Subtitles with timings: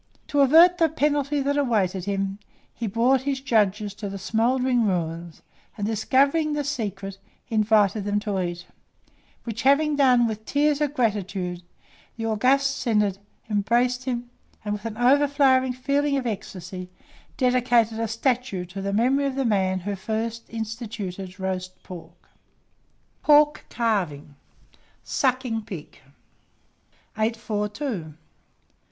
[0.29, 2.39] To avert the penalty that awaited him,
[2.73, 5.43] he brought his judges to the smouldering ruins,
[5.77, 8.65] and discovering the secret, invited them to eat;
[9.43, 11.61] which having done, with tears of gratitude,
[12.17, 14.31] the august synod embraced him,
[14.65, 16.89] and, with an overflowing feeling of ecstasy,
[17.37, 22.27] dedicated a statue to the memory of the man who first instituted roast pork.
[23.21, 24.33] PORK CARVING.
[25.03, 25.99] SUCKING PIG.
[25.99, 26.13] [Illustration:
[26.63, 27.21] SUCKING
[27.69, 28.15] PIG.] 842.